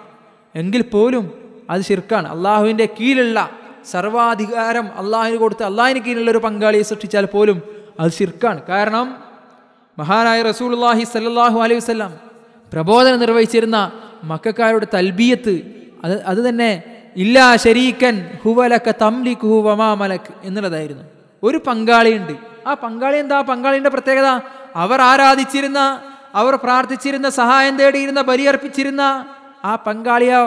[0.54, 1.32] എങ്കിൽ പോലും
[1.70, 2.28] അത് ശിർക്കാണ്.
[2.28, 3.50] അള്ളാഹുവിന്റെ കീഴിലുള്ള
[3.92, 7.62] സർവാധികാരം അള്ളാഹിന് കൊടുത്ത് അള്ളാഹിന് കീഴിലുള്ള ഒരു പങ്കാളിയെ സൃഷ്ടിച്ചാൽ പോലും
[8.00, 8.60] അത് ശിർക്കാണ്.
[8.68, 9.06] കാരണം
[9.98, 12.12] മഹാനായ റസൂലുള്ളാഹി സല്ലാഹു അലൈഹി വസ്ലാം
[12.72, 13.92] പ്രബോധനം നിർവഹിച്ചിരുന്ന
[14.24, 15.54] മക്കാരുടെ തൽബിയത്ത്
[16.04, 16.82] അത് അത് തന്നെ
[17.16, 18.14] ഇല്ലാ ശരീക്കൻ
[18.44, 19.90] ഹുവലക്ക തംലിക് ഹുവമാ
[20.42, 21.04] എന്നുള്ളതായിരുന്നു.
[21.42, 22.34] ഒരു പങ്കാളിയുണ്ട്
[22.66, 23.40] ആ പങ്കാളി എന്താ?
[23.40, 24.28] പങ്കാളിയുടെ പ്രത്യേകത
[24.74, 25.80] അവർ ആരാധിച്ചിരുന്ന
[26.34, 29.02] അവർ പ്രാർത്ഥിച്ചിരുന്ന സഹായം തേടിയിരുന്ന ബലിയർപ്പിച്ചിരുന്ന
[29.64, 30.42] ആ പങ്കാളിയോ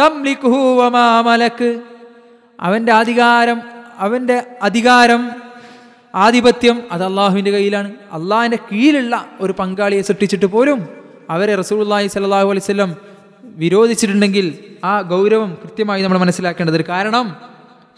[0.00, 1.06] തംലിക് ഹുവമാ
[2.60, 3.62] അവന്റെ അധികാരം
[3.98, 5.30] അവന്റെ അധികാരം
[6.14, 7.92] ആധിപത്യം അത് അള്ളാഹുവിന്റെ കയ്യിലാണ്.
[8.12, 10.88] അള്ളാഹിന്റെ കീഴിലുള്ള ഒരു പങ്കാളിയെ സൃഷ്ടിച്ചിട്ട് പോലും
[11.30, 12.96] അവരെ റസൂലുള്ളാഹി സ്വല്ലല്ലാഹു അലൈഹി വസല്ലം
[13.42, 17.36] വിരോധിച്ചിട്ടുണ്ടെങ്കിൽ ആ ഗൗരവം കൃത്യമായി നമ്മൾ മനസ്സിലാക്കേണ്ടത് കാരണം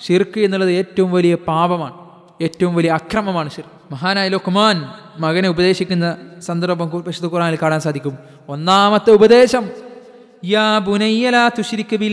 [0.07, 1.97] ഷിർക്ക് എന്നുള്ളത് ഏറ്റവും വലിയ പാപമാണ്
[2.43, 4.77] ഏറ്റവും വലിയ അക്രമമാണ് ഷിർ മഹാനായ ലുഖ്മാൻ
[5.19, 8.19] മകനെ ഉപദേശിക്കുന്ന സന്ദർഭം വിശുദ്ധ ഖുറാനിൽ കാണാൻ സാധിക്കും.
[8.49, 9.71] ഒന്നാമത്തെ ഉപദേശം
[10.45, 11.51] യാ ബുനയ്യലാ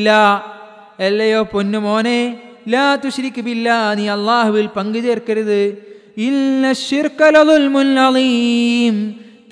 [0.04, 0.42] ലാ
[1.00, 2.20] എല്ലയോ അല്ലയോ പൊന്നുമോനെ
[2.74, 3.42] ലാ തുശ്രിക്ക്
[3.98, 5.60] നീ അള്ളാഹുവിൽ പങ്കു ചേർക്കരുത്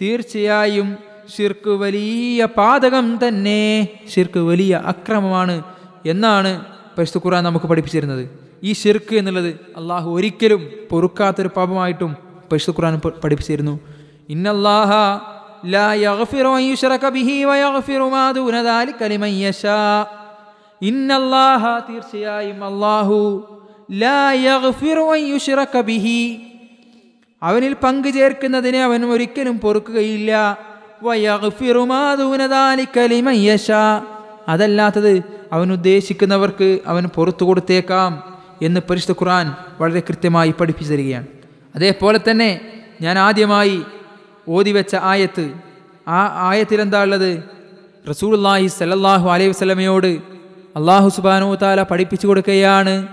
[0.02, 0.88] തീർച്ചയായും
[1.36, 3.62] ഷിർക്ക് വലിയ പാതകം തന്നെ
[4.16, 5.56] ഷിർക്ക് വലിയ അക്രമമാണ്
[6.06, 6.52] എന്നാണ്
[6.98, 8.24] പരിശുദ്ധ ഖുറാൻ നമുക്ക് പഠിപ്പിച്ചിരുന്നത്.
[8.64, 12.12] ഈ ഷിർക്ക് എന്നുള്ളത് അള്ളാഹു ഒരിക്കലും പൊറുക്കാത്തൊരു പാപമായിട്ടും
[12.52, 13.80] പരിശുദ്ധ ഖുറാൻ പഠിപ്പിച്ചിരുന്നു.
[14.30, 14.92] ഇന്നല്ലാഹ
[15.76, 16.64] ലാ യഗ്ഫിറു അൻ
[17.18, 19.02] ബിഹി വയഗ്ഫിറു മാ ദൂന ദാലിക
[19.46, 19.80] യശാ.
[20.90, 23.20] ഇന്നല്ലാഹ തീർച്ചയായും അള്ളാഹു
[25.90, 26.22] ബിഹി.
[27.42, 30.32] അവനിൽ പങ്കു ചേർക്കുന്നതിനെ അവൻ ഒരിക്കലും പൊറുക്കുകയില്ല.
[34.48, 35.14] അതല്ലാത്തത്
[35.54, 38.12] അവൻ ഉദ്ദേശിക്കുന്നവർക്ക് അവൻ പുറത്തു കൊടുത്തേക്കാം
[38.62, 39.48] എന്ന് പരിശുദ്ധ ഖുർആൻ
[39.82, 41.28] വളരെ കൃത്യമായി പഠിപ്പിച്ചു തരികയാണ്.
[41.76, 42.52] അതേപോലെ തന്നെ
[43.02, 43.78] ഞാൻ ആദ്യമായി
[44.48, 45.46] ഓതിവെച്ച ആയത്ത്
[46.08, 46.20] ആ
[46.50, 47.32] ആയത്തിൽ എന്താ ഉള്ളത്?
[48.10, 50.35] റസൂലുള്ളാഹി സല്ലല്ലാഹു അലൈഹി വസല്ലമയോട്
[50.76, 53.08] അള്ളാഹു സുബാനു താല പഠിപ്പിച്ചു കൊടുക്കുകയാണ്.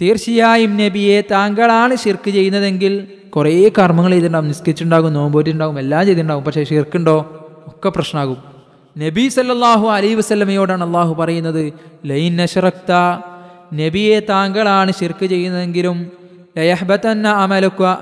[0.00, 6.44] തീർച്ചയായും നബിയെ താങ്കളാണ് ഷിർക്ക് ചെയ്യുന്നതെങ്കിൽ കുറേ കർമ്മങ്ങൾ ചെയ്തിട്ടുണ്ടാകും നിസ്കരിച്ചിട്ടുണ്ടാകും നോമ്പോറ്റുണ്ടാകും എല്ലാം ചെയ്തിട്ടുണ്ടാകും.
[6.44, 8.36] പക്ഷേ ഷിർക്കുണ്ടോ ഒക്കെ പ്രശ്നമാകും.
[8.98, 11.72] നബി സല്ലാഹു അലൈ വസ്ലമയോടാണ് അള്ളാഹു പറയുന്നത്
[12.06, 12.92] ലൈൻ നഷറക്ത
[13.74, 16.10] നബിയെ താങ്കളാണ് ഷിർക്ക് ചെയ്യുന്നതെങ്കിലും
[16.58, 17.94] ലയഹ്ബത്തന്ന അമലുക്ക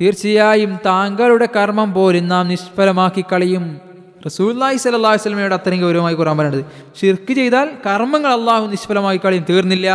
[0.00, 3.89] തീർച്ചയായും താങ്കളുടെ കർമ്മം പോലും നാം നിഷ്ഫലമാക്കി കളയും.
[4.26, 6.64] റസൂല്ലായി സല്ലല്ലാഹു അലൈഹി വസല്ലമയോട് അത്രയും ഗൗരവമായി കുറാൻ പറയുന്നത്
[6.98, 9.88] ഷിർക്ക് ചെയ്താൽ കർമ്മങ്ങൾ അള്ളാഹു നിഷ്ഫലമായി കളയും തീർന്നില്ല.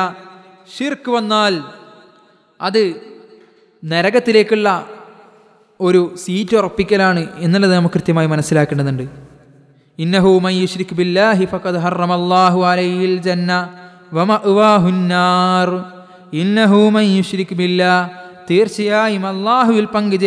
[0.75, 1.53] ഷിർക്ക് വന്നാൽ
[2.59, 2.83] അത്
[3.83, 4.67] നരകത്തിലേക്കുള്ള
[5.79, 9.05] ഒരു സീറ്റ് ഉറപ്പിക്കലാണ് എന്നുള്ളത് നമുക്ക് കൃത്യമായി മനസ്സിലാക്കേണ്ടതുണ്ട്.
[9.99, 11.81] ഇന്നഹു മൻ യുശ്രിക് ബില്ലാഹി ഫഖദ്
[12.71, 13.51] അലൈഹിൽ ജന്ന
[14.17, 15.69] വമഅ്വാഹുന്നാർ
[16.41, 16.79] ഇന്നഹു
[17.61, 17.93] ബില്ലാ
[18.49, 20.17] തീർച്ചയായും അള്ളാഹുവിൽ പങ്കു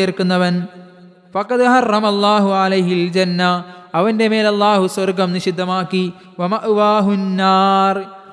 [2.50, 3.64] അലൈഹിൽ ജന്ന.
[4.28, 6.12] മേൽ അള്ളാഹു സ്വർഗം നിഷിദ്ധമാക്കി.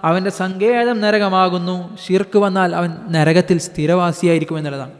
[0.03, 1.97] അവന്റെ സങ്കേതം നരകമാകുന്നു.
[2.07, 4.91] ഷിർക്ക് വന്നാൽ അവൻ നരകത്തിൽ സ്ഥിരവാസിയായിരിക്കും എന്നുള്ളതാണ്.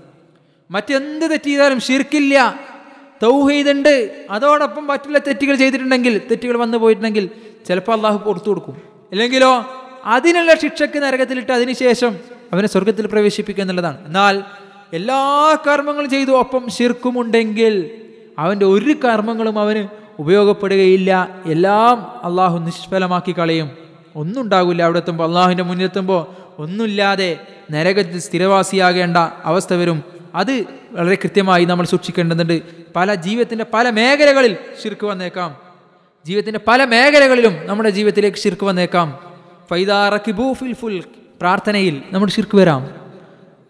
[0.71, 2.59] മറ്റെന്ത് തെറ്റ് ചെയ്താലും ഷിർക്കില്ല
[3.23, 4.25] തൗഹീദുണ്ട്.
[4.29, 7.29] അതോടൊപ്പം മറ്റുള്ള തെറ്റുകൾ ചെയ്തിട്ടുണ്ടെങ്കിൽ തെറ്റുകൾ വന്നു പോയിട്ടുണ്ടെങ്കിൽ
[7.67, 8.77] ചിലപ്പോൾ അള്ളാഹു പുറത്തു കൊടുക്കും.
[9.11, 9.65] ഇല്ലെങ്കിലോ
[10.05, 12.15] അതിനുള്ള ശിക്ഷയ്ക്ക് നരകത്തിലിട്ട് അതിനുശേഷം
[12.53, 14.05] അവനെ സ്വർഗത്തിൽ പ്രവേശിപ്പിക്കുക എന്നുള്ളതാണ്.
[14.05, 14.43] എന്നാൽ
[14.95, 16.31] എല്ലാ കർമ്മങ്ങളും ചെയ്തു.
[16.31, 17.91] ഒപ്പം ശിർക്കുമുണ്ടെങ്കിൽ
[18.39, 19.87] അവന്റെ ഒരു കർമ്മങ്ങളും അവന്
[20.19, 21.29] ഉപയോഗപ്പെടുകയില്ല.
[21.45, 23.71] എല്ലാം അള്ളാഹു നിഷ്ഫലമാക്കി കളയും.
[24.15, 25.23] ഒന്നും ഉണ്ടാകില്ല അവിടെ എത്തുമ്പോൾ.
[25.23, 26.27] അള്ളാഹുവിന്റെ മുന്നിലെത്തുമ്പോൾ
[26.61, 27.39] ഒന്നുമില്ലാതെ
[27.71, 30.03] നരകത്തിൽ സ്ഥിരവാസിയാകേണ്ട അവസ്ഥ വരും.
[30.35, 32.61] അത് വളരെ കൃത്യമായി നമ്മൾ സൂക്ഷിക്കേണ്ടതുണ്ട്.
[32.95, 35.55] പല ജീവിതത്തിന്റെ പല മേഖലകളിൽ ശിർക്ക് വന്നേക്കാം.
[36.25, 39.19] ജീവിതത്തിന്റെ പല മേഖലകളിലും നമ്മുടെ ജീവിതത്തിലേക്ക് ശിർക്ക് വന്നേക്കാം.
[39.69, 41.03] ഫൈദാറക്കിബൂ ഫിൽ ഫുൽ
[41.41, 43.04] പ്രാർത്ഥനയിൽ നമ്മുടെ ശിർക്ക് വരാം.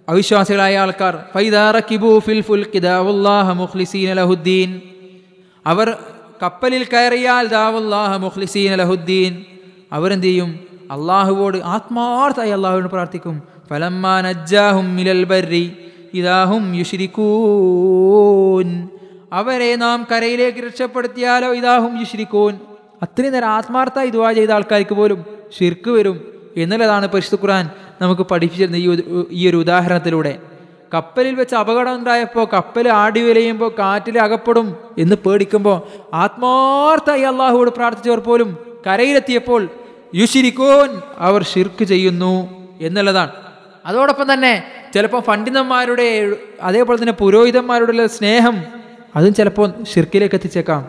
[0.07, 4.81] അവിശ്വാസികളായ ആൾക്കാർ ഫൈദാറക്കിബൂ ഫിൽ കിതാവുല്ലാഹ മുഖ്ലിസീൻ ലഹുദ്ദീൻ.
[5.65, 5.97] അവർ
[6.41, 9.45] കപ്പലിൽ കയറിയാൽ ദാവുല്ലാഹ മുഖ്ലിസീൻ ലഹുദ്ദീൻ.
[9.91, 10.59] അവരെന്ത് ചെയ്യും
[10.91, 13.41] അള്ളാഹുവോട് ആത്മാർത്ഥമായി അള്ളാഹുവിനോട് പ്രാർത്ഥിക്കും.
[13.69, 15.77] ഫലമ്മാ നജ്ജാഹും മിലൽ ബർരി
[16.13, 18.87] ഇതാഹും യുഷിരിക്കൂൻ
[19.33, 22.59] അവരെ നാം കരയിലേക്ക് രക്ഷപ്പെടുത്തിയാലോ ഇതാഹും യുഷിരിക്കൂൻ
[23.03, 25.25] അത്രയും നേരം ആത്മാർത്ഥമായി ദുവാ ചെയ്ത ആൾക്കാർക്ക് പോലും
[25.59, 26.34] ഷിർക്ക് വരും.
[26.57, 27.69] എന്നുള്ളതാണ് പരിശുദ്ധ ഖുർആൻ
[28.01, 28.87] നമുക്ക് പഠിപ്പിച്ചിരുന്ന ഈ
[29.31, 30.39] ഈ ഒരു ഉദാഹരണത്തിലൂടെ.
[30.93, 35.81] കപ്പലിൽ വെച്ച് അപകടം ഉണ്ടായപ്പോൾ കപ്പൽ ആടി വിലയുമ്പോൾ കാറ്റിൽ അകപ്പെടും എന്ന് പേടിക്കുമ്പോൾ
[36.13, 39.69] ആത്മാർത്ഥമായി അള്ളാഹുവോട് പ്രാർത്ഥിച്ചവർ പോലും കരയിലെത്തിയപ്പോൾ
[40.15, 42.33] യുശിരിക്കോൻ അവർ ഷിർക്ക് ചെയ്യുന്നു
[42.81, 43.31] എന്നുള്ളതാണ്.
[43.85, 44.63] അതോടൊപ്പം തന്നെ
[44.93, 48.63] ചിലപ്പോൾ പണ്ഡിതന്മാരുടെ അതേപോലെ തന്നെ പുരോഹിതന്മാരുടെ സ്നേഹം
[49.15, 50.85] അതും ചിലപ്പോൾ ഷിർക്കിലേക്ക് എത്തിച്ചേക്കാം.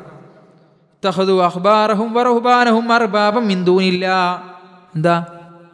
[1.04, 4.06] തഹദു അഹ്ബാറഹും വറഹുബാനഹും അർബാബം മിന്തൂനില്ല
[4.94, 5.24] എന്താ?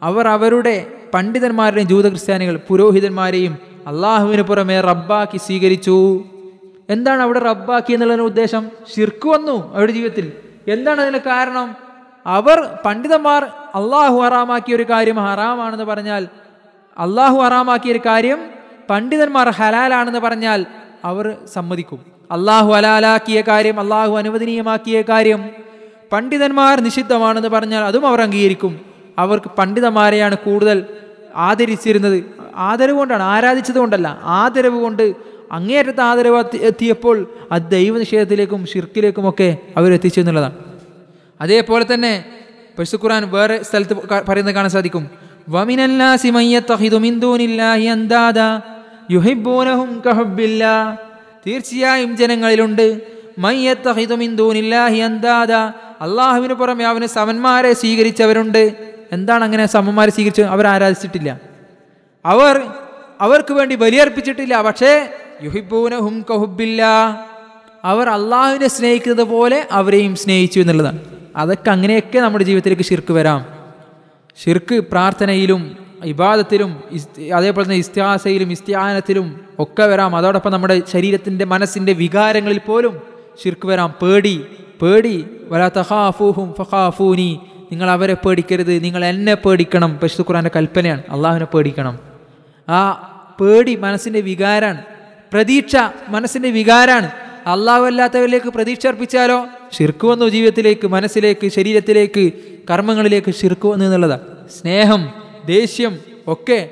[0.03, 6.23] അവർ അവരുടെ പണ്ഡിതന്മാരുടെയും ജൂത ക്രിസ്ത്യാനികൾ പുരോഹിതന്മാരെയും അള്ളാഹുവിന് പുറമെ റബ്ബാക്കി സ്വീകരിച്ചു.
[6.89, 8.69] എന്താണ് അവിടെ റബ്ബാക്കി എന്നുള്ളതിന് ഉദ്ദേശം?
[8.95, 10.31] ഷിർക്ക് വന്നു അവരുടെ ജീവിതത്തിൽ.
[10.67, 11.75] എന്താണ് അതിന് കാരണം?
[12.25, 13.43] അവർ പണ്ഡിതന്മാർ
[13.75, 16.27] അള്ളാഹു ഹറാമാക്കിയ ഒരു കാര്യം ഹറാമാണെന്ന് പറഞ്ഞാൽ
[16.97, 18.39] അള്ളാഹു ഹറാമാക്കിയ ഒരു കാര്യം
[18.89, 20.65] പണ്ഡിതന്മാർ ഹലാലാണെന്ന് പറഞ്ഞാൽ
[21.03, 21.99] അവർ സമ്മതിക്കും.
[22.31, 25.49] അള്ളാഹു ഹലാലാക്കിയ കാര്യം അള്ളാഹു അനുവദനീയമാക്കിയ കാര്യം
[26.11, 28.92] പണ്ഡിതന്മാർ നിഷിദ്ധമാണെന്ന് പറഞ്ഞാൽ അതും അവർ അംഗീകരിക്കും.
[29.19, 30.85] അവർക്ക് പണ്ഡിതന്മാരെയാണ് കൂടുതൽ
[31.35, 32.23] ആദരിച്ചിരുന്നത്.
[32.55, 34.19] ആദരവ് കൊണ്ടാണ് ആരാധിച്ചത് കൊണ്ടല്ല.
[34.23, 35.13] ആദരവ് കൊണ്ട്
[35.51, 40.55] അങ്ങേയറ്റത്തെ ആദരവ് എത്തി- എത്തിയപ്പോൾ അത് ദൈവനിഷേധത്തിലേക്കും ഷിർക്കിലേക്കുമൊക്കെ അവരെത്തിച്ചു എന്നുള്ളതാണ്.
[41.41, 42.25] അതേപോലെ തന്നെ
[42.79, 45.09] പശു ഖുറാൻ വേറെ സ്ഥലത്ത് പറയുന്നത് കാണാൻ സാധിക്കും.
[51.47, 53.01] തീർച്ചയായും ജനങ്ങളിലുണ്ട്.
[56.01, 58.92] അള്ളാഹുവിന് പുറമെ അവന് സമന്മാരെ സ്വീകരിച്ചവരുണ്ട്.
[59.13, 60.45] എന്താണ് അങ്ങനെ സമന്മാരെ സ്വീകരിച്ചത്?
[60.45, 61.39] അവർ ആരാധിച്ചിട്ടില്ല.
[62.25, 62.61] അവർ
[63.21, 65.09] അവർക്ക് വേണ്ടി ബലിയർപ്പിച്ചിട്ടില്ല പക്ഷേ
[65.43, 66.83] യുഹിബൂന ഹും കഹുബില്ല
[67.83, 70.99] അവർ അള്ളാഹുവിനെ സ്നേഹിക്കുന്നത് പോലെ അവരെയും സ്നേഹിച്ചു എന്നുള്ളതാണ്.
[71.35, 73.45] അതൊക്കെ അങ്ങനെയൊക്കെ നമ്മുടെ ജീവിതത്തിലേക്ക് ഷിർക്ക് വരാം.
[74.43, 76.83] ഷിർക്ക് പ്രാർത്ഥനയിലും ഇബാദത്തിലും
[77.35, 80.15] അതേപോലെ തന്നെ ഇസ്ത്യാസയിലും ഇസ്ത്യാനത്തിലും ഒക്കെ വരാം.
[80.15, 83.01] അതോടൊപ്പം നമ്മുടെ ശരീരത്തിന്റെ മനസ്സിന്റെ വികാരങ്ങളിൽ പോലും
[83.43, 83.93] ഷിർക്ക് വരാം.
[84.01, 84.45] പേടി
[84.81, 85.27] പേടി.
[85.47, 87.41] വലാ തഹാഫൂഹും ഫഹാഫൂനി.
[87.73, 88.83] നിങ്ങൾ അവരെ പേടിക്കരുത്.
[88.83, 89.99] നിങ്ങൾ എന്നെ പേടിക്കണം.
[90.03, 91.03] പശു ഖുറാന്റെ കൽപ്പനയാണ്.
[91.09, 91.99] അള്ളാഹുവിനെ പേടിക്കണം.
[92.69, 93.09] ആ
[93.41, 94.81] പേടി മനസ്സിന്റെ വികാരമാണ്
[95.33, 95.75] പ്രതീക്ഷ
[96.07, 97.11] മനസ്സിന്റെ വികാരമാണ്
[97.45, 99.47] അള്ളാഹു അല്ലാത്തവരിലേക്ക് പ്രതീക്ഷ അർപ്പിച്ചാലോ?
[99.77, 102.33] ഷിർക്ക് വന്നു ജീവിതത്തിലേക്ക് മനസ്സിലേക്ക് ശരീരത്തിലേക്ക്
[102.69, 104.21] കർമ്മങ്ങളിലേക്ക് ഷിർക്ക് വന്നു എന്നുള്ളതാണ്.
[104.61, 105.13] സ്നേഹം
[105.45, 106.69] ദേഷ്യം ഒക്കെ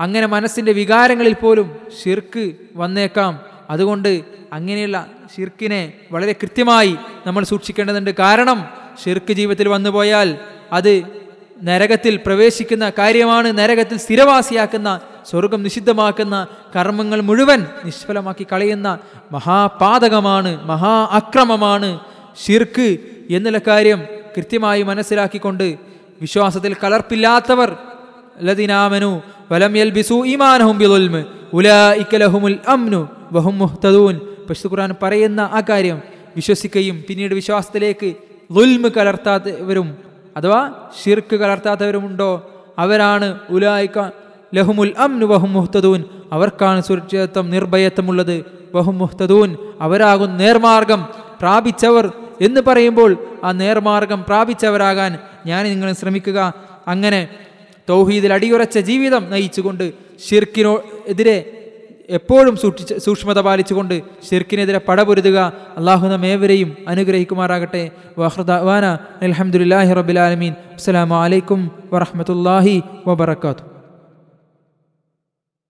[0.00, 3.40] അങ്ങനെ മനസ്സിന്റെ വികാരങ്ങളിൽ പോലും ശിർക്ക് വന്നേക്കാം.
[3.70, 8.10] അതുകൊണ്ട് അങ്ങനെയുള്ള ഷിർക്കിനെ വളരെ കൃത്യമായി നമ്മൾ സൂക്ഷിക്കേണ്ടതുണ്ട്.
[8.18, 10.28] കാരണം ഷിർക്ക് ജീവിതത്തിൽ വന്നുപോയാൽ
[10.72, 10.92] അത്
[11.62, 14.88] നരകത്തിൽ പ്രവേശിക്കുന്ന കാര്യമാണ് നരകത്തിൽ സ്ഥിരവാസിയാക്കുന്ന
[15.30, 16.36] സ്വർഗം നിഷിദ്ധമാക്കുന്ന
[16.76, 18.88] കർമ്മങ്ങൾ മുഴുവൻ നിഷ്ഫലമാക്കി കളയുന്ന
[19.32, 21.90] മഹാപാതകമാണ് മഹാ അക്രമമാണ്
[22.46, 22.88] ഷിർക്ക്
[23.30, 24.00] എന്നുള്ള കാര്യം
[24.36, 25.66] കൃത്യമായി മനസ്സിലാക്കിക്കൊണ്ട്
[26.20, 27.70] വിശ്വാസത്തിൽ കലർപ്പില്ലാത്തവർ
[28.42, 29.10] ലതിനാമനു
[29.52, 30.78] വലം യൽബിസു ഈമാനഹും
[32.68, 33.00] അംനു
[33.32, 34.16] വഹും മുഹ്തദൂൻ.
[34.68, 35.98] ഖുർആൻ പറയുന്ന ആ കാര്യം
[36.36, 38.08] വിശ്വസിക്കുകയും പിന്നീട് വിശ്വാസത്തിലേക്ക്
[38.54, 39.96] ലുൽമ് കലർത്താത്തവരും
[40.36, 40.70] അഥവാ
[41.04, 42.50] ഷിർക്ക് കലർത്താത്തവരുമുണ്ടോ?
[42.78, 44.10] അവരാണ് ഉലായിക്ക
[44.54, 46.04] ലഹുമുൽ അംനു വഹും മുഹ്തദൂൻ.
[46.32, 48.44] അവർക്കാണ് സുരക്ഷിതത്വം നിർഭയത്വമുള്ളത്.
[48.74, 51.06] വഹും മുഹ്തദൂൻ അവരാകും നേർമാർഗം
[51.40, 56.52] പ്രാപിച്ചവർ എന്ന് പറയുമ്പോൾ ആ നേർമാർഗം പ്രാപിച്ചവരാകാൻ ഞാൻ നിങ്ങൾ ശ്രമിക്കുക.
[56.86, 57.28] അങ്ങനെ
[57.88, 59.92] തൗഹീദിൽ അടിയുറച്ച ജീവിതം നയിച്ചുകൊണ്ട്
[60.30, 61.63] ഷിർക്കിനോ എതിരെ
[62.08, 65.38] എപ്പോഴും സൂക്ഷിച്ച് സൂക്ഷ്മത പാലിച്ചുകൊണ്ട് ഷിർക്കിനെതിരെ പടപൊരുതുക
[65.78, 67.90] അള്ളാഹു നമ്മേവരെയും അനുഗ്രഹിക്കുമാറാകട്ടെ.
[68.18, 68.84] വഹ്റദാന
[69.22, 73.73] അലഹമുല്ലാഹി റബിലാലമീൻ അസ്സലാമു അലൈക്കും വറഹമത്തല്ലാഹി വബർക്കാത്തു